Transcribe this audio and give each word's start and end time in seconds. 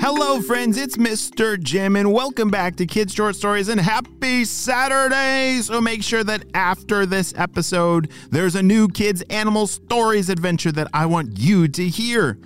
Hello, 0.00 0.40
friends, 0.40 0.78
it's 0.78 0.96
Mr. 0.96 1.60
Jim, 1.60 1.96
and 1.96 2.12
welcome 2.12 2.50
back 2.50 2.76
to 2.76 2.86
Kids 2.86 3.12
Short 3.12 3.34
Stories 3.34 3.68
and 3.68 3.80
happy 3.80 4.44
Saturday! 4.44 5.60
So 5.60 5.80
make 5.80 6.04
sure 6.04 6.22
that 6.22 6.44
after 6.54 7.04
this 7.04 7.34
episode, 7.36 8.12
there's 8.30 8.54
a 8.54 8.62
new 8.62 8.86
Kids 8.86 9.22
Animal 9.22 9.66
Stories 9.66 10.28
adventure 10.28 10.70
that 10.70 10.86
I 10.94 11.06
want 11.06 11.36
you 11.36 11.66
to 11.66 11.88
hear. 11.88 12.38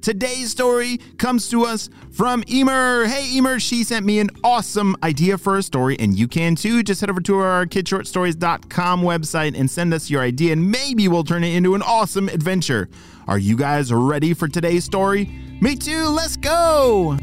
Today's 0.00 0.50
story 0.50 0.98
comes 1.18 1.50
to 1.50 1.64
us 1.64 1.90
from 2.10 2.42
Emer. 2.48 3.04
Hey, 3.06 3.36
Emer, 3.36 3.60
she 3.60 3.84
sent 3.84 4.06
me 4.06 4.18
an 4.18 4.30
awesome 4.42 4.96
idea 5.02 5.36
for 5.36 5.58
a 5.58 5.62
story, 5.62 5.98
and 5.98 6.18
you 6.18 6.26
can 6.26 6.56
too. 6.56 6.82
Just 6.82 7.02
head 7.02 7.10
over 7.10 7.20
to 7.20 7.38
our 7.38 7.66
kidshortstories.com 7.66 9.02
website 9.02 9.58
and 9.58 9.70
send 9.70 9.92
us 9.92 10.08
your 10.08 10.22
idea, 10.22 10.54
and 10.54 10.70
maybe 10.70 11.08
we'll 11.08 11.24
turn 11.24 11.44
it 11.44 11.54
into 11.54 11.74
an 11.74 11.82
awesome 11.82 12.30
adventure. 12.30 12.88
Are 13.26 13.38
you 13.38 13.56
guys 13.56 13.92
ready 13.92 14.32
for 14.34 14.48
today's 14.48 14.84
story? 14.84 15.30
Me 15.64 15.74
too, 15.76 16.08
let's 16.08 16.36
go! 16.36 17.16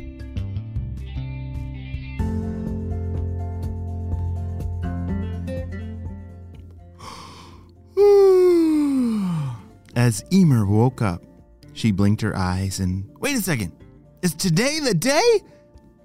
As 9.95 10.25
Emer 10.33 10.65
woke 10.65 11.03
up, 11.03 11.21
she 11.73 11.91
blinked 11.91 12.23
her 12.23 12.35
eyes 12.35 12.79
and 12.79 13.07
wait 13.19 13.37
a 13.37 13.43
second. 13.43 13.73
Is 14.23 14.33
today 14.33 14.79
the 14.79 14.95
day? 14.95 15.21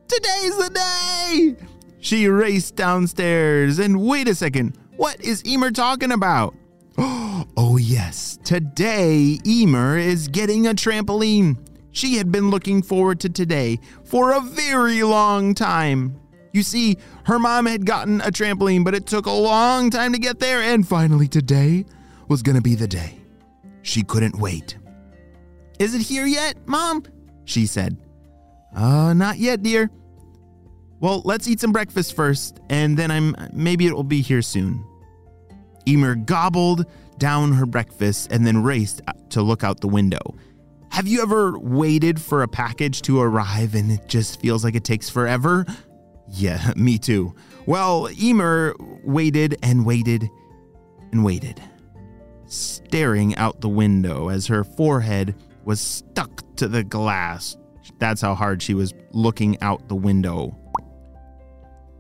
Today's 0.07 0.59
the 0.59 0.71
day! 0.75 1.57
She 2.01 2.29
raced 2.29 2.77
downstairs 2.77 3.79
and 3.79 4.03
wait 4.03 4.29
a 4.29 4.35
second. 4.35 4.77
What 4.99 5.19
is 5.23 5.43
Emer 5.47 5.71
talking 5.71 6.13
about? 6.13 6.55
Oh, 7.59 7.79
yes. 7.79 8.39
Today, 8.45 9.39
Emer 9.47 9.97
is 9.97 10.29
getting 10.29 10.67
a 10.67 10.75
trampoline. 10.75 11.57
She 11.97 12.17
had 12.17 12.31
been 12.31 12.51
looking 12.51 12.83
forward 12.83 13.21
to 13.21 13.31
today 13.31 13.81
for 14.05 14.33
a 14.33 14.41
very 14.41 15.03
long 15.03 15.55
time. 15.55 16.21
You 16.53 16.63
see, 16.63 16.99
her 17.25 17.39
mom 17.39 17.65
had 17.65 17.87
gotten 17.87 18.21
a 18.21 18.27
trampoline, 18.27 18.85
but 18.85 18.95
it 18.95 19.07
took 19.07 19.25
a 19.25 19.31
long 19.31 19.89
time 19.89 20.13
to 20.13 20.19
get 20.19 20.39
there, 20.39 20.61
and 20.61 20.87
finally, 20.87 21.27
today 21.27 21.87
was 22.29 22.43
to 22.43 22.61
be 22.61 22.75
the 22.75 22.87
day. 22.87 23.19
She 23.81 24.03
couldn't 24.03 24.37
wait. 24.37 24.77
Is 25.79 25.95
it 25.95 26.03
here 26.03 26.27
yet, 26.27 26.57
Mom? 26.67 27.03
She 27.47 27.65
said. 27.65 27.97
Uh, 28.75 29.15
not 29.15 29.39
yet, 29.39 29.63
dear. 29.63 29.91
Well, 31.01 31.23
let's 31.25 31.49
eat 31.49 31.61
some 31.61 31.73
breakfast 31.73 32.15
first, 32.15 32.61
and 32.69 32.95
then 32.99 33.11
I'm 33.11 33.35
maybe 33.55 33.87
it 33.87 33.95
will 33.95 34.05
be 34.05 34.21
here 34.21 34.43
soon. 34.43 34.85
Emer 35.89 36.15
gobbled 36.15 36.85
down 37.17 37.53
her 37.53 37.65
breakfast 37.65 38.31
and 38.31 38.47
then 38.47 38.63
raced 38.63 39.01
to 39.31 39.41
look 39.41 39.65
out 39.65 39.81
the 39.81 39.89
window. 39.89 40.35
Have 40.91 41.07
you 41.07 41.23
ever 41.23 41.59
waited 41.59 42.21
for 42.21 42.43
a 42.43 42.49
package 42.49 43.03
to 43.03 43.21
arrive 43.21 43.75
and 43.75 43.91
it 43.91 44.09
just 44.09 44.41
feels 44.41 44.65
like 44.65 44.75
it 44.75 44.85
takes 44.85 45.11
forever? 45.11 45.67
Yeah, 46.29 46.73
me 46.77 46.99
too. 46.99 47.35
Well, 47.67 48.09
Emer 48.21 48.75
waited 49.05 49.59
and 49.63 49.85
waited 49.85 50.29
and 51.13 51.25
waited, 51.25 51.63
staring 52.47 53.37
out 53.37 53.61
the 53.61 53.69
window 53.69 54.29
as 54.29 54.47
her 54.47 54.65
forehead 54.65 55.35
was 55.65 55.81
stuck 55.81 56.57
to 56.57 56.69
the 56.69 56.85
glass. 56.85 57.57
That's 57.99 58.21
how 58.21 58.35
hard 58.35 58.63
she 58.63 58.75
was 58.75 58.95
looking 59.13 59.61
out 59.63 59.89
the 59.89 59.97
window. 59.97 60.57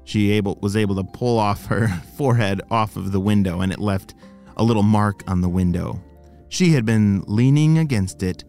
She 0.05 0.31
able, 0.33 0.57
was 0.63 0.77
able 0.77 0.95
to 0.97 1.05
pull 1.05 1.39
off 1.39 1.67
her 1.67 1.89
forehead 2.17 2.63
off 2.71 2.97
of 2.97 3.13
the 3.13 3.21
window 3.21 3.61
and 3.61 3.73
it 3.73 3.81
left 3.81 4.15
a 4.57 4.63
little 4.63 4.85
mark 4.85 5.25
on 5.27 5.41
the 5.41 5.49
window. 5.49 6.01
She 6.49 6.71
had 6.71 6.87
been 6.87 7.25
leaning 7.27 7.79
against 7.79 8.23
it 8.23 8.45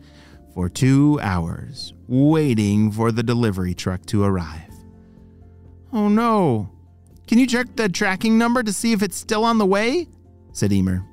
for 0.57 0.67
two 0.67 1.19
hours, 1.21 1.93
waiting 2.07 2.91
for 2.91 3.11
the 3.11 3.21
delivery 3.21 3.75
truck 3.75 4.03
to 4.07 4.23
arrive. 4.23 4.73
Oh 5.93 6.09
no! 6.09 6.71
Can 7.27 7.37
you 7.37 7.45
check 7.45 7.75
the 7.75 7.87
tracking 7.87 8.39
number 8.39 8.63
to 8.63 8.73
see 8.73 8.91
if 8.91 9.03
it's 9.03 9.17
still 9.17 9.43
on 9.43 9.59
the 9.59 9.67
way? 9.67 10.07
said 10.53 10.73
Emer. 10.73 11.05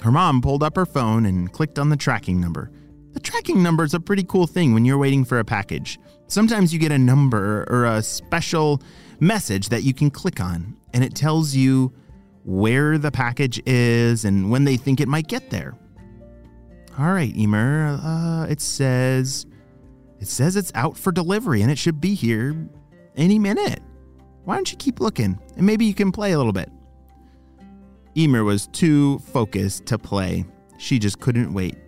Her 0.00 0.12
mom 0.12 0.40
pulled 0.40 0.62
up 0.62 0.76
her 0.76 0.86
phone 0.86 1.26
and 1.26 1.52
clicked 1.52 1.76
on 1.76 1.88
the 1.88 1.96
tracking 1.96 2.40
number. 2.40 2.70
The 3.14 3.18
tracking 3.18 3.64
number 3.64 3.82
is 3.82 3.94
a 3.94 4.00
pretty 4.00 4.22
cool 4.22 4.46
thing 4.46 4.72
when 4.72 4.84
you're 4.84 4.96
waiting 4.96 5.24
for 5.24 5.40
a 5.40 5.44
package. 5.44 5.98
Sometimes 6.28 6.72
you 6.72 6.78
get 6.78 6.92
a 6.92 6.98
number 6.98 7.66
or 7.68 7.86
a 7.86 8.00
special 8.00 8.80
message 9.18 9.70
that 9.70 9.82
you 9.82 9.92
can 9.92 10.08
click 10.08 10.40
on, 10.40 10.76
and 10.94 11.02
it 11.02 11.16
tells 11.16 11.52
you 11.52 11.92
where 12.44 12.96
the 12.96 13.10
package 13.10 13.60
is 13.66 14.24
and 14.24 14.52
when 14.52 14.62
they 14.62 14.76
think 14.76 15.00
it 15.00 15.08
might 15.08 15.26
get 15.26 15.50
there. 15.50 15.74
All 16.98 17.12
right, 17.12 17.34
Emer. 17.36 17.98
Uh, 18.02 18.46
it 18.46 18.60
says 18.60 19.46
it 20.20 20.28
says 20.28 20.56
it's 20.56 20.70
out 20.74 20.96
for 20.96 21.10
delivery 21.10 21.62
and 21.62 21.70
it 21.70 21.78
should 21.78 22.00
be 22.00 22.14
here 22.14 22.54
any 23.16 23.38
minute. 23.38 23.80
Why 24.44 24.56
don't 24.56 24.70
you 24.70 24.78
keep 24.78 25.00
looking 25.00 25.38
and 25.56 25.66
maybe 25.66 25.84
you 25.84 25.94
can 25.94 26.12
play 26.12 26.32
a 26.32 26.38
little 26.38 26.52
bit? 26.52 26.70
Emer 28.16 28.44
was 28.44 28.66
too 28.68 29.18
focused 29.20 29.86
to 29.86 29.98
play. 29.98 30.44
She 30.78 30.98
just 30.98 31.20
couldn't 31.20 31.52
wait. 31.52 31.76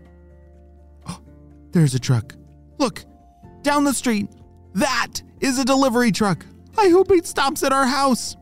Oh, 1.07 1.21
there's 1.73 1.95
a 1.95 1.99
truck. 1.99 2.35
Look, 2.79 3.05
down 3.63 3.85
the 3.85 3.93
street. 3.93 4.29
That 4.75 5.21
is 5.41 5.59
a 5.59 5.65
delivery 5.65 6.11
truck. 6.11 6.47
I 6.79 6.89
hope 6.89 7.11
it 7.11 7.27
stops 7.27 7.63
at 7.63 7.73
our 7.73 7.87
house. 7.87 8.37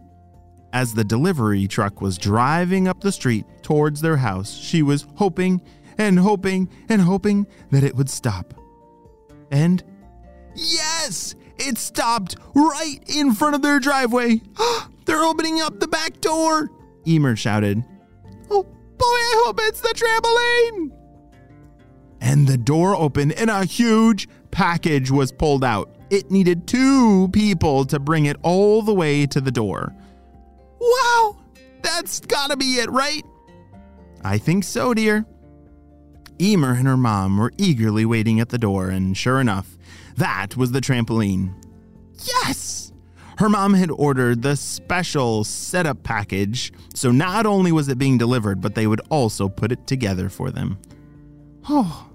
As 0.72 0.94
the 0.94 1.04
delivery 1.04 1.66
truck 1.66 2.00
was 2.00 2.16
driving 2.16 2.88
up 2.88 3.00
the 3.00 3.12
street 3.12 3.44
towards 3.62 4.00
their 4.00 4.16
house, 4.16 4.54
she 4.54 4.82
was 4.82 5.06
hoping 5.16 5.60
and 6.02 6.18
hoping 6.18 6.68
and 6.88 7.00
hoping 7.00 7.46
that 7.70 7.84
it 7.84 7.94
would 7.94 8.10
stop. 8.10 8.54
And 9.50 9.82
yes, 10.54 11.34
it 11.58 11.78
stopped 11.78 12.36
right 12.54 12.98
in 13.06 13.34
front 13.34 13.54
of 13.54 13.62
their 13.62 13.78
driveway. 13.78 14.40
They're 15.04 15.22
opening 15.22 15.60
up 15.60 15.78
the 15.78 15.88
back 15.88 16.20
door. 16.20 16.70
Emer 17.06 17.36
shouted, 17.36 17.84
Oh 18.50 18.64
boy, 18.64 19.04
I 19.04 19.42
hope 19.44 19.60
it's 19.62 19.80
the 19.80 19.88
trampoline. 19.88 20.90
And 22.20 22.46
the 22.46 22.58
door 22.58 22.96
opened 22.96 23.32
and 23.32 23.50
a 23.50 23.64
huge 23.64 24.28
package 24.50 25.10
was 25.10 25.30
pulled 25.32 25.64
out. 25.64 25.96
It 26.10 26.30
needed 26.30 26.66
two 26.66 27.28
people 27.28 27.84
to 27.86 27.98
bring 27.98 28.26
it 28.26 28.36
all 28.42 28.82
the 28.82 28.94
way 28.94 29.26
to 29.26 29.40
the 29.40 29.50
door. 29.50 29.94
Wow, 30.80 31.38
that's 31.82 32.20
gotta 32.20 32.56
be 32.56 32.76
it, 32.76 32.90
right? 32.90 33.22
I 34.24 34.38
think 34.38 34.64
so, 34.64 34.94
dear. 34.94 35.26
Emer 36.42 36.72
and 36.72 36.88
her 36.88 36.96
mom 36.96 37.38
were 37.38 37.52
eagerly 37.56 38.04
waiting 38.04 38.40
at 38.40 38.48
the 38.48 38.58
door, 38.58 38.88
and 38.88 39.16
sure 39.16 39.40
enough, 39.40 39.76
that 40.16 40.56
was 40.56 40.72
the 40.72 40.80
trampoline. 40.80 41.54
Yes! 42.24 42.92
Her 43.38 43.48
mom 43.48 43.74
had 43.74 43.90
ordered 43.90 44.42
the 44.42 44.56
special 44.56 45.44
setup 45.44 46.02
package, 46.02 46.72
so 46.94 47.10
not 47.10 47.46
only 47.46 47.72
was 47.72 47.88
it 47.88 47.98
being 47.98 48.18
delivered, 48.18 48.60
but 48.60 48.74
they 48.74 48.86
would 48.86 49.00
also 49.10 49.48
put 49.48 49.72
it 49.72 49.86
together 49.86 50.28
for 50.28 50.50
them. 50.50 50.78
Oh, 51.68 52.08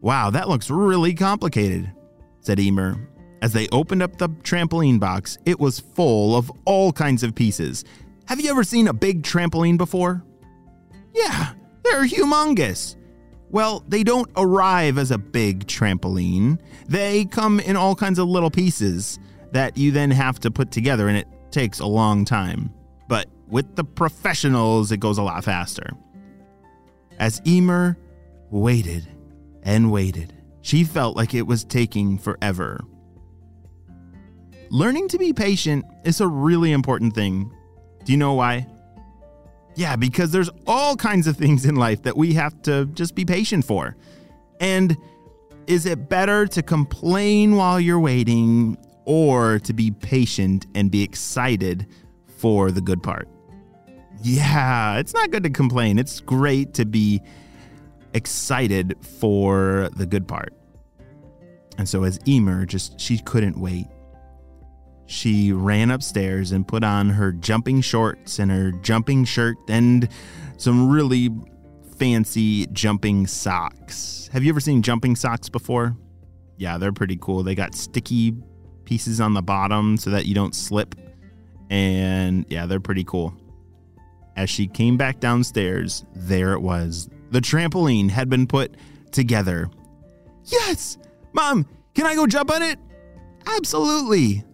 wow, 0.00 0.30
that 0.30 0.48
looks 0.48 0.70
really 0.70 1.14
complicated, 1.14 1.92
said 2.40 2.58
Emer 2.58 3.10
as 3.42 3.52
they 3.52 3.68
opened 3.68 4.02
up 4.02 4.18
the 4.18 4.28
trampoline 4.28 5.00
box, 5.00 5.38
it 5.46 5.58
was 5.58 5.80
full 5.80 6.36
of 6.36 6.50
all 6.64 6.92
kinds 6.92 7.22
of 7.22 7.34
pieces. 7.34 7.84
Have 8.26 8.40
you 8.40 8.50
ever 8.50 8.64
seen 8.64 8.88
a 8.88 8.92
big 8.92 9.22
trampoline 9.22 9.78
before? 9.78 10.22
Yeah, 11.14 11.52
they're 11.82 12.04
humongous. 12.04 12.96
Well, 13.50 13.84
they 13.88 14.02
don't 14.02 14.30
arrive 14.36 14.96
as 14.98 15.10
a 15.10 15.18
big 15.18 15.66
trampoline. 15.66 16.60
They 16.86 17.24
come 17.24 17.60
in 17.60 17.76
all 17.76 17.94
kinds 17.94 18.18
of 18.18 18.28
little 18.28 18.50
pieces 18.50 19.18
that 19.52 19.76
you 19.76 19.90
then 19.90 20.10
have 20.10 20.38
to 20.40 20.50
put 20.50 20.70
together, 20.70 21.08
and 21.08 21.16
it 21.16 21.26
takes 21.50 21.80
a 21.80 21.86
long 21.86 22.24
time. 22.24 22.72
But 23.08 23.28
with 23.48 23.74
the 23.74 23.84
professionals, 23.84 24.92
it 24.92 24.98
goes 24.98 25.18
a 25.18 25.22
lot 25.22 25.42
faster. 25.44 25.90
As 27.18 27.42
Emer 27.44 27.98
waited 28.50 29.08
and 29.64 29.90
waited, 29.90 30.32
she 30.62 30.84
felt 30.84 31.16
like 31.16 31.34
it 31.34 31.46
was 31.46 31.64
taking 31.64 32.18
forever 32.18 32.80
learning 34.70 35.08
to 35.08 35.18
be 35.18 35.32
patient 35.32 35.84
is 36.04 36.20
a 36.20 36.28
really 36.28 36.72
important 36.72 37.12
thing. 37.14 37.52
Do 38.04 38.12
you 38.12 38.18
know 38.18 38.34
why? 38.34 38.66
Yeah, 39.74 39.96
because 39.96 40.32
there's 40.32 40.50
all 40.66 40.96
kinds 40.96 41.26
of 41.26 41.36
things 41.36 41.64
in 41.64 41.76
life 41.76 42.02
that 42.02 42.16
we 42.16 42.34
have 42.34 42.60
to 42.62 42.86
just 42.86 43.14
be 43.14 43.24
patient 43.24 43.64
for. 43.64 43.96
And 44.60 44.96
is 45.66 45.86
it 45.86 46.08
better 46.08 46.46
to 46.46 46.62
complain 46.62 47.56
while 47.56 47.80
you're 47.80 48.00
waiting 48.00 48.76
or 49.04 49.58
to 49.60 49.72
be 49.72 49.90
patient 49.90 50.66
and 50.74 50.90
be 50.90 51.02
excited 51.02 51.86
for 52.38 52.70
the 52.70 52.80
good 52.80 53.02
part? 53.02 53.28
Yeah, 54.22 54.98
it's 54.98 55.14
not 55.14 55.30
good 55.30 55.44
to 55.44 55.50
complain. 55.50 55.98
It's 55.98 56.20
great 56.20 56.74
to 56.74 56.84
be 56.84 57.22
excited 58.12 58.96
for 59.20 59.88
the 59.96 60.04
good 60.04 60.26
part. 60.28 60.52
And 61.78 61.88
so 61.88 62.04
as 62.04 62.18
Emer 62.28 62.66
just 62.66 63.00
she 63.00 63.18
couldn't 63.18 63.58
wait 63.58 63.86
she 65.10 65.52
ran 65.52 65.90
upstairs 65.90 66.52
and 66.52 66.66
put 66.66 66.84
on 66.84 67.10
her 67.10 67.32
jumping 67.32 67.80
shorts 67.80 68.38
and 68.38 68.50
her 68.50 68.72
jumping 68.72 69.24
shirt 69.24 69.56
and 69.68 70.08
some 70.56 70.88
really 70.88 71.30
fancy 71.98 72.66
jumping 72.66 73.26
socks. 73.26 74.28
Have 74.32 74.44
you 74.44 74.50
ever 74.50 74.60
seen 74.60 74.82
jumping 74.82 75.16
socks 75.16 75.48
before? 75.48 75.96
yeah, 76.60 76.76
they're 76.76 76.92
pretty 76.92 77.16
cool. 77.18 77.42
They 77.42 77.54
got 77.54 77.74
sticky 77.74 78.34
pieces 78.84 79.18
on 79.18 79.32
the 79.32 79.40
bottom 79.40 79.96
so 79.96 80.10
that 80.10 80.26
you 80.26 80.34
don't 80.34 80.54
slip. 80.54 80.94
And 81.70 82.44
yeah, 82.50 82.66
they're 82.66 82.80
pretty 82.80 83.02
cool. 83.04 83.34
As 84.36 84.50
she 84.50 84.66
came 84.66 84.98
back 84.98 85.20
downstairs, 85.20 86.04
there 86.14 86.52
it 86.52 86.60
was. 86.60 87.08
The 87.30 87.40
trampoline 87.40 88.10
had 88.10 88.28
been 88.28 88.46
put 88.46 88.76
together. 89.10 89.70
Yes! 90.44 90.98
Mom, 91.32 91.66
can 91.94 92.04
I 92.04 92.14
go 92.14 92.26
jump 92.26 92.50
on 92.50 92.60
it? 92.60 92.78
Absolutely. 93.46 94.44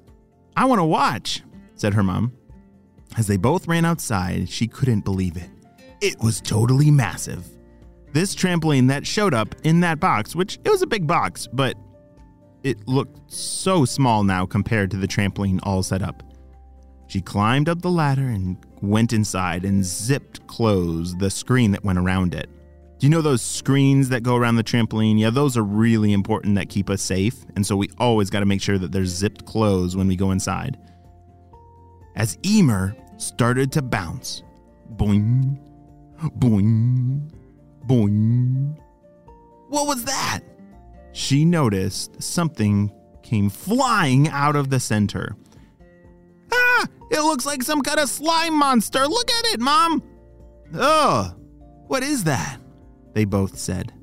I 0.56 0.64
want 0.64 0.80
to 0.80 0.84
watch, 0.84 1.42
said 1.74 1.94
her 1.94 2.02
mom. 2.02 2.32
As 3.16 3.26
they 3.26 3.36
both 3.36 3.68
ran 3.68 3.84
outside, 3.84 4.48
she 4.48 4.66
couldn't 4.66 5.04
believe 5.04 5.36
it. 5.36 5.50
It 6.00 6.18
was 6.20 6.40
totally 6.40 6.90
massive. 6.90 7.46
This 8.12 8.34
trampoline 8.34 8.88
that 8.88 9.06
showed 9.06 9.34
up 9.34 9.54
in 9.64 9.80
that 9.80 10.00
box, 10.00 10.34
which 10.34 10.58
it 10.64 10.70
was 10.70 10.82
a 10.82 10.86
big 10.86 11.06
box, 11.06 11.46
but 11.52 11.76
it 12.62 12.88
looked 12.88 13.30
so 13.30 13.84
small 13.84 14.24
now 14.24 14.46
compared 14.46 14.90
to 14.90 14.96
the 14.96 15.06
trampoline 15.06 15.60
all 15.62 15.82
set 15.82 16.02
up. 16.02 16.22
She 17.06 17.20
climbed 17.20 17.68
up 17.68 17.82
the 17.82 17.90
ladder 17.90 18.26
and 18.26 18.56
went 18.80 19.12
inside 19.12 19.64
and 19.64 19.84
zipped 19.84 20.46
closed 20.46 21.18
the 21.18 21.30
screen 21.30 21.70
that 21.72 21.84
went 21.84 21.98
around 21.98 22.34
it. 22.34 22.48
Do 22.98 23.06
you 23.06 23.10
know 23.10 23.20
those 23.20 23.42
screens 23.42 24.08
that 24.08 24.22
go 24.22 24.36
around 24.36 24.56
the 24.56 24.64
trampoline? 24.64 25.18
Yeah, 25.18 25.28
those 25.28 25.56
are 25.58 25.62
really 25.62 26.14
important 26.14 26.54
that 26.54 26.70
keep 26.70 26.88
us 26.88 27.02
safe. 27.02 27.34
And 27.54 27.66
so 27.66 27.76
we 27.76 27.90
always 27.98 28.30
got 28.30 28.40
to 28.40 28.46
make 28.46 28.62
sure 28.62 28.78
that 28.78 28.90
they're 28.90 29.04
zipped 29.04 29.44
closed 29.44 29.96
when 29.96 30.08
we 30.08 30.16
go 30.16 30.30
inside. 30.30 30.78
As 32.14 32.38
Emer 32.42 32.96
started 33.18 33.70
to 33.72 33.82
bounce, 33.82 34.42
boing, 34.96 35.58
boing, 36.38 37.30
boing. 37.86 38.78
What 39.68 39.86
was 39.86 40.04
that? 40.04 40.40
She 41.12 41.44
noticed 41.44 42.22
something 42.22 42.90
came 43.22 43.50
flying 43.50 44.28
out 44.28 44.56
of 44.56 44.70
the 44.70 44.80
center. 44.80 45.36
Ah, 46.50 46.86
it 47.10 47.20
looks 47.20 47.44
like 47.44 47.62
some 47.62 47.82
kind 47.82 47.98
of 47.98 48.08
slime 48.08 48.54
monster. 48.54 49.06
Look 49.06 49.30
at 49.30 49.46
it, 49.52 49.60
Mom. 49.60 50.02
Ugh, 50.74 51.38
what 51.88 52.02
is 52.02 52.24
that? 52.24 52.58
They 53.16 53.24
both 53.24 53.58
said. 53.58 53.94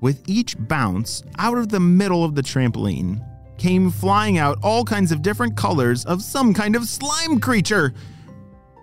With 0.00 0.22
each 0.28 0.56
bounce, 0.56 1.24
out 1.38 1.58
of 1.58 1.70
the 1.70 1.80
middle 1.80 2.24
of 2.24 2.36
the 2.36 2.42
trampoline 2.42 3.20
came 3.58 3.90
flying 3.90 4.38
out 4.38 4.58
all 4.62 4.84
kinds 4.84 5.10
of 5.10 5.22
different 5.22 5.56
colors 5.56 6.04
of 6.04 6.22
some 6.22 6.54
kind 6.54 6.76
of 6.76 6.84
slime 6.84 7.40
creature. 7.40 7.92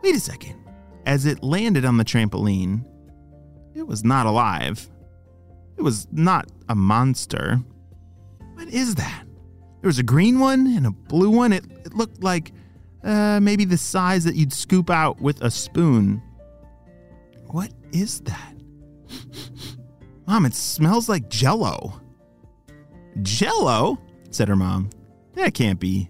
Wait 0.03 0.13
a 0.13 0.19
second. 0.19 0.55
As 1.05 1.25
it 1.25 1.41
landed 1.41 1.85
on 1.85 1.95
the 1.95 2.03
trampoline, 2.03 2.85
it 3.73 3.87
was 3.87 4.03
not 4.03 4.25
alive. 4.25 4.89
It 5.77 5.83
was 5.83 6.05
not 6.11 6.49
a 6.67 6.75
monster. 6.75 7.61
What 8.55 8.67
is 8.67 8.95
that? 8.95 9.23
There 9.79 9.87
was 9.87 9.99
a 9.99 10.03
green 10.03 10.39
one 10.39 10.67
and 10.67 10.85
a 10.85 10.91
blue 10.91 11.29
one. 11.29 11.53
It, 11.53 11.63
it 11.85 11.93
looked 11.93 12.21
like 12.21 12.51
uh, 13.05 13.39
maybe 13.41 13.63
the 13.63 13.77
size 13.77 14.25
that 14.25 14.35
you'd 14.35 14.51
scoop 14.51 14.89
out 14.89 15.21
with 15.21 15.41
a 15.41 15.49
spoon. 15.49 16.21
What 17.47 17.71
is 17.93 18.19
that? 18.21 18.58
Mom, 20.29 20.45
it 20.45 20.53
smells 20.53 21.09
like 21.09 21.27
jello. 21.27 21.99
Jello? 23.23 23.97
said 24.29 24.47
her 24.47 24.55
mom. 24.55 24.91
That 25.33 25.55
can't 25.55 25.79
be. 25.79 26.07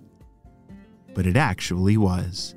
But 1.14 1.26
it 1.26 1.38
actually 1.38 1.96
was. 1.96 2.54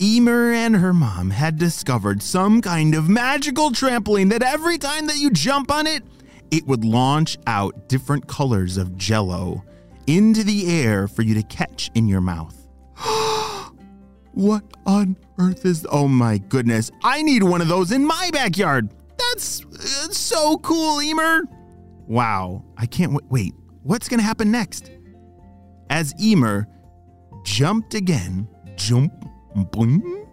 Emer 0.00 0.50
and 0.50 0.74
her 0.74 0.92
mom 0.92 1.30
had 1.30 1.56
discovered 1.56 2.20
some 2.20 2.60
kind 2.60 2.96
of 2.96 3.08
magical 3.08 3.70
trampoline 3.70 4.28
that 4.30 4.42
every 4.42 4.76
time 4.76 5.06
that 5.06 5.18
you 5.18 5.30
jump 5.30 5.70
on 5.70 5.86
it, 5.86 6.02
it 6.50 6.66
would 6.66 6.84
launch 6.84 7.38
out 7.46 7.88
different 7.88 8.26
colors 8.26 8.76
of 8.76 8.96
jello 8.96 9.64
into 10.08 10.42
the 10.42 10.68
air 10.82 11.06
for 11.06 11.22
you 11.22 11.34
to 11.34 11.44
catch 11.44 11.92
in 11.94 12.08
your 12.08 12.20
mouth. 12.20 12.66
what 14.32 14.64
on 14.84 15.16
earth 15.38 15.64
is. 15.64 15.86
Oh 15.92 16.08
my 16.08 16.38
goodness. 16.38 16.90
I 17.04 17.22
need 17.22 17.44
one 17.44 17.60
of 17.60 17.68
those 17.68 17.92
in 17.92 18.04
my 18.04 18.30
backyard. 18.32 18.90
That's 19.32 19.64
uh, 19.64 20.12
so 20.12 20.58
cool, 20.58 21.00
Emer. 21.00 21.44
Wow, 22.06 22.64
I 22.76 22.84
can't 22.84 23.12
wait. 23.12 23.24
Wait, 23.30 23.54
what's 23.82 24.06
going 24.06 24.20
to 24.20 24.24
happen 24.24 24.50
next? 24.50 24.90
As 25.88 26.14
Emer 26.22 26.68
jumped 27.42 27.94
again, 27.94 28.46
jump, 28.76 29.12
boing, 29.56 30.28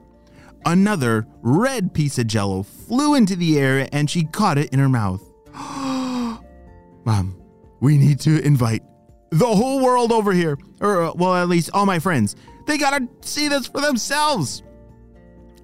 another 0.66 1.26
red 1.42 1.94
piece 1.94 2.20
of 2.20 2.28
jello 2.28 2.64
flew 2.64 3.16
into 3.16 3.38
the 3.38 3.58
air 3.58 3.88
and 3.94 4.10
she 4.10 4.26
caught 4.26 4.58
it 4.58 4.70
in 4.74 4.80
her 4.80 4.90
mouth. 4.90 5.24
Mom, 5.54 7.42
we 7.80 7.98
need 7.98 8.20
to 8.22 8.46
invite 8.46 8.84
the 9.32 9.48
whole 9.48 9.82
world 9.82 10.12
over 10.12 10.34
here. 10.34 10.58
Or, 10.82 11.04
uh, 11.04 11.14
well, 11.16 11.36
at 11.36 11.48
least 11.48 11.70
all 11.74 11.86
my 11.86 12.00
friends. 12.00 12.36
They 12.68 12.78
gotta 12.78 13.08
see 13.22 13.48
this 13.48 13.68
for 13.68 13.80
themselves. 13.80 14.62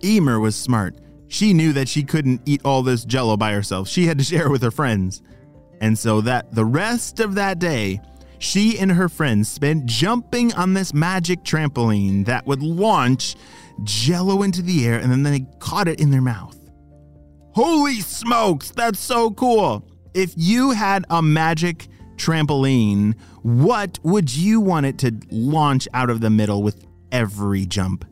Emer 0.03 0.39
was 0.39 0.55
smart. 0.55 0.95
She 1.27 1.53
knew 1.53 1.73
that 1.73 1.89
she 1.89 2.03
couldn't 2.03 2.41
eat 2.45 2.61
all 2.63 2.83
this 2.83 3.05
jello 3.05 3.37
by 3.37 3.53
herself. 3.53 3.87
She 3.87 4.05
had 4.05 4.17
to 4.19 4.23
share 4.23 4.47
it 4.47 4.51
with 4.51 4.61
her 4.61 4.71
friends. 4.71 5.21
And 5.81 5.97
so 5.97 6.21
that 6.21 6.53
the 6.53 6.65
rest 6.65 7.19
of 7.19 7.35
that 7.35 7.59
day, 7.59 8.01
she 8.39 8.77
and 8.79 8.91
her 8.91 9.09
friends 9.09 9.49
spent 9.49 9.85
jumping 9.85 10.53
on 10.53 10.73
this 10.73 10.93
magic 10.93 11.43
trampoline 11.43 12.25
that 12.25 12.45
would 12.45 12.61
launch 12.61 13.35
jello 13.83 14.41
into 14.41 14.61
the 14.61 14.85
air 14.85 14.99
and 14.99 15.11
then 15.11 15.23
they 15.23 15.45
caught 15.59 15.87
it 15.87 15.99
in 15.99 16.11
their 16.11 16.21
mouth. 16.21 16.57
Holy 17.53 18.01
smokes, 18.01 18.71
that's 18.71 18.99
so 18.99 19.31
cool. 19.31 19.87
If 20.13 20.33
you 20.35 20.71
had 20.71 21.05
a 21.09 21.21
magic 21.21 21.87
trampoline, 22.15 23.15
what 23.43 23.99
would 24.03 24.33
you 24.33 24.59
want 24.59 24.85
it 24.85 24.97
to 24.99 25.13
launch 25.31 25.87
out 25.93 26.09
of 26.09 26.21
the 26.21 26.29
middle 26.29 26.63
with 26.63 26.85
every 27.11 27.65
jump? 27.65 28.05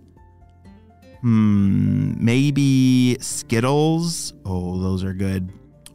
Hmm, 1.24 2.14
maybe 2.24 3.18
Skittles. 3.22 4.34
Oh, 4.44 4.78
those 4.82 5.06
are 5.06 5.14
good. 5.14 5.54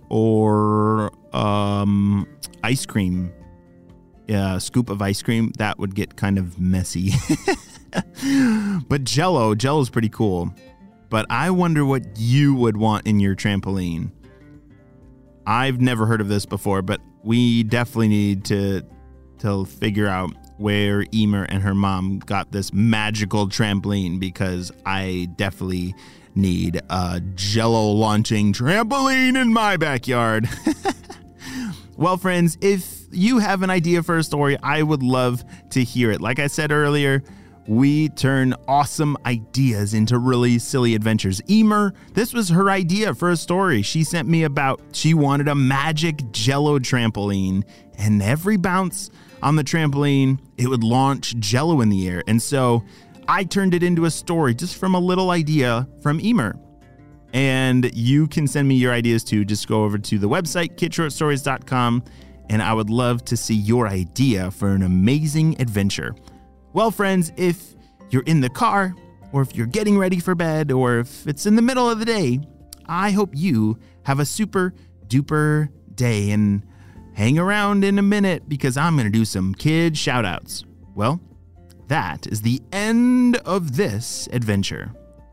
Or 0.09 1.13
um, 1.37 2.27
ice 2.65 2.87
cream. 2.87 3.31
Yeah, 4.27 4.57
scoop 4.57 4.89
of 4.89 5.03
ice 5.03 5.21
cream. 5.21 5.53
That 5.59 5.79
would 5.79 5.95
get 5.95 6.17
kind 6.17 6.39
of 6.39 6.59
messy. 6.59 7.13
but 8.89 9.05
Jello, 9.05 9.55
Jello's 9.55 9.91
pretty 9.91 10.09
cool. 10.09 10.51
But 11.11 11.27
I 11.29 11.51
wonder 11.51 11.85
what 11.85 12.05
you 12.19 12.55
would 12.55 12.79
want 12.79 13.07
in 13.07 13.21
your 13.21 13.37
trampoline. 13.37 14.11
I've 15.47 15.79
never 15.79 16.07
heard 16.07 16.23
of 16.23 16.29
this 16.29 16.47
before, 16.47 16.81
but 16.81 17.03
we 17.23 17.65
definitely 17.65 18.09
need 18.09 18.45
to 18.47 18.83
to 19.41 19.67
figure 19.67 20.09
out 20.09 20.33
where 20.59 21.07
Emer 21.15 21.45
and 21.45 21.63
her 21.63 21.75
mom 21.75 22.19
got 22.19 22.53
this 22.53 22.73
magical 22.73 23.49
trampoline 23.49 24.21
because 24.21 24.71
I 24.85 25.29
definitely 25.37 25.95
need 26.35 26.81
a 26.91 27.21
jello 27.35 27.93
launching 27.93 28.53
trampoline 28.53 29.41
in 29.41 29.53
my 29.53 29.77
backyard. 29.77 30.49
well, 31.97 32.17
friends, 32.17 32.59
if 32.61 32.99
you 33.11 33.39
have 33.39 33.63
an 33.63 33.71
idea 33.71 34.03
for 34.03 34.19
a 34.19 34.23
story, 34.23 34.57
I 34.63 34.83
would 34.83 35.03
love 35.03 35.45
to 35.71 35.83
hear 35.83 36.11
it. 36.11 36.21
Like 36.21 36.39
I 36.39 36.47
said 36.47 36.71
earlier, 36.73 37.23
we 37.67 38.09
turn 38.11 38.55
awesome 38.67 39.17
ideas 39.27 39.93
into 39.93 40.19
really 40.19 40.59
silly 40.59 40.95
adventures. 40.95 41.43
Emer, 41.51 41.93
this 42.15 42.33
was 42.33 42.49
her 42.49 42.71
idea 42.71 43.15
for 43.15 43.31
a 43.31 43.37
story. 43.37 43.83
She 43.83 44.05
sent 44.05 44.27
me 44.27 44.45
about 44.45 44.81
she 44.93 45.13
wanted 45.13 45.49
a 45.49 45.55
magic 45.55 46.33
jello 46.33 46.79
trampoline, 46.79 47.65
and 47.99 48.23
every 48.23 48.57
bounce 48.57 49.11
on 49.43 49.57
the 49.57 49.65
trampoline, 49.65 50.39
it 50.57 50.69
would 50.69 50.85
launch 50.85 51.37
jello 51.37 51.81
in 51.81 51.89
the 51.89 52.09
air. 52.09 52.23
And 52.27 52.41
so 52.41 52.85
I 53.29 53.45
turned 53.45 53.75
it 53.75 53.83
into 53.83 54.05
a 54.05 54.11
story 54.11 54.55
just 54.55 54.77
from 54.77 54.95
a 54.95 54.99
little 54.99 55.31
idea 55.31 55.87
from 56.03 56.21
Emer. 56.21 56.59
And 57.33 57.95
you 57.95 58.27
can 58.27 58.47
send 58.47 58.67
me 58.67 58.77
your 58.77 58.93
ideas 58.93 59.23
too. 59.23 59.45
Just 59.45 59.69
go 59.69 59.85
over 59.85 59.99
to 59.99 60.19
the 60.19 60.29
website, 60.29 60.77
kidshortstories.com, 60.77 62.05
and 62.49 62.63
I 62.63 62.73
would 62.73 62.89
love 62.89 63.25
to 63.27 63.37
see 63.37 63.55
your 63.55 63.87
idea 63.87 64.51
for 64.51 64.71
an 64.71 64.83
amazing 64.83 65.61
adventure. 65.61 66.15
Well, 66.73 66.91
friends, 66.91 67.33
if 67.37 67.75
you're 68.11 68.23
in 68.23 68.41
the 68.41 68.49
car, 68.49 68.95
or 69.33 69.43
if 69.43 69.55
you're 69.55 69.67
getting 69.67 69.99
ready 69.99 70.21
for 70.21 70.35
bed, 70.35 70.73
or 70.73 71.01
if 71.01 71.27
it's 71.27 71.45
in 71.45 71.55
the 71.55 71.63
middle 71.63 71.91
of 71.91 71.99
the 71.99 72.07
day, 72.07 72.41
I 72.87 73.11
hope 73.11 73.31
you 73.35 73.79
have 74.05 74.21
a 74.21 74.25
super 74.25 74.73
duper 75.07 75.69
day. 75.95 76.31
And 76.31 76.63
Hang 77.19 77.37
around 77.37 77.83
in 77.83 77.99
a 77.99 78.03
minute 78.03 78.49
because 78.49 78.77
I'm 78.77 78.95
going 78.95 79.09
to 79.09 79.11
do 79.11 79.25
some 79.25 79.53
kid 79.53 79.95
shoutouts. 79.95 80.65
Well, 80.95 81.19
that 81.89 82.29
is 82.29 82.43
the 82.43 82.63
end 82.71 83.39
of 83.39 83.77
this 83.77 84.29
adventure. 84.33 84.93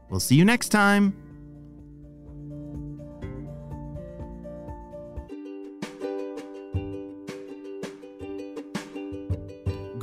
We'll 0.10 0.20
see 0.20 0.34
you 0.34 0.46
next 0.46 0.70
time. 0.70 1.16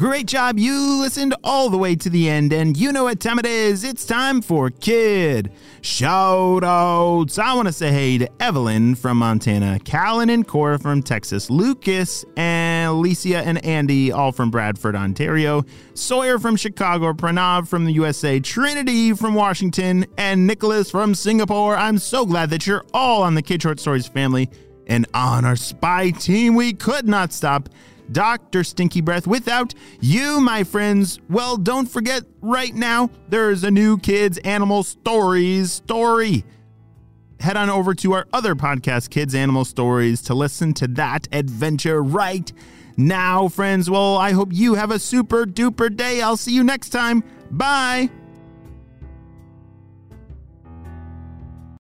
Great 0.02 0.26
job. 0.26 0.58
You 0.58 0.98
listened 0.98 1.32
all 1.44 1.70
the 1.70 1.78
way 1.78 1.94
to 1.94 2.10
the 2.10 2.28
end, 2.28 2.52
and 2.52 2.76
you 2.76 2.90
know 2.90 3.04
what 3.04 3.20
time 3.20 3.38
it 3.38 3.46
is. 3.46 3.84
It's 3.84 4.04
time 4.04 4.42
for 4.42 4.68
Kid 4.68 5.52
Shout 5.80 6.64
Shoutouts. 6.64 7.38
I 7.38 7.54
want 7.54 7.68
to 7.68 7.72
say 7.72 7.92
hey 7.92 8.18
to 8.18 8.28
Evelyn 8.42 8.96
from 8.96 9.18
Montana, 9.18 9.78
Callan 9.84 10.28
and 10.28 10.44
Cora 10.44 10.80
from 10.80 11.04
Texas, 11.04 11.50
Lucas 11.50 12.24
and 12.36 12.90
Alicia 12.90 13.46
and 13.46 13.64
Andy, 13.64 14.10
all 14.10 14.32
from 14.32 14.50
Bradford, 14.50 14.96
Ontario, 14.96 15.62
Sawyer 15.94 16.40
from 16.40 16.56
Chicago, 16.56 17.12
Pranav 17.12 17.68
from 17.68 17.84
the 17.84 17.92
USA, 17.92 18.40
Trinity 18.40 19.12
from 19.12 19.34
Washington, 19.34 20.04
and 20.18 20.48
Nicholas 20.48 20.90
from 20.90 21.14
Singapore. 21.14 21.76
I'm 21.76 21.98
so 21.98 22.26
glad 22.26 22.50
that 22.50 22.66
you're 22.66 22.84
all 22.92 23.22
on 23.22 23.36
the 23.36 23.42
Kid 23.42 23.62
Short 23.62 23.78
Stories 23.78 24.08
family 24.08 24.50
and 24.88 25.06
on 25.14 25.44
our 25.44 25.54
spy 25.54 26.10
team. 26.10 26.56
We 26.56 26.72
could 26.72 27.06
not 27.06 27.32
stop 27.32 27.68
Dr. 28.12 28.64
Stinky 28.64 29.00
Breath 29.00 29.26
without 29.26 29.74
you, 30.00 30.40
my 30.40 30.64
friends. 30.64 31.18
Well, 31.28 31.56
don't 31.56 31.86
forget 31.86 32.24
right 32.40 32.74
now, 32.74 33.10
there's 33.28 33.64
a 33.64 33.70
new 33.70 33.98
Kids 33.98 34.38
Animal 34.38 34.82
Stories 34.82 35.72
story. 35.72 36.44
Head 37.40 37.56
on 37.56 37.70
over 37.70 37.94
to 37.94 38.12
our 38.12 38.26
other 38.32 38.54
podcast, 38.54 39.10
Kids 39.10 39.34
Animal 39.34 39.64
Stories, 39.64 40.22
to 40.22 40.34
listen 40.34 40.74
to 40.74 40.86
that 40.88 41.26
adventure 41.32 42.02
right 42.02 42.52
now, 42.96 43.48
friends. 43.48 43.90
Well, 43.90 44.16
I 44.16 44.32
hope 44.32 44.50
you 44.52 44.74
have 44.74 44.90
a 44.90 44.98
super 44.98 45.44
duper 45.44 45.94
day. 45.94 46.22
I'll 46.22 46.36
see 46.36 46.54
you 46.54 46.62
next 46.62 46.90
time. 46.90 47.24
Bye. 47.50 48.10